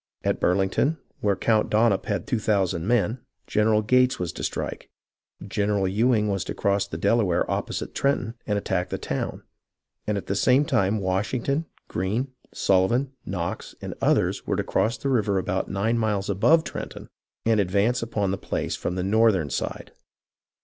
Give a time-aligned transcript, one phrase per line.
[0.23, 4.89] At Burlington where Count Dunop had two thousand men, General Gates was to strike;
[5.47, 9.43] General Ewing was to cross the Delaware opposite Trenton, and attack the town;
[10.07, 15.07] and at the same time Washington, Greene, Sullivan, Knox, and others were to cross the
[15.09, 17.07] river about nine miles above Trenton
[17.45, 19.91] and advance upon the place from the northern side.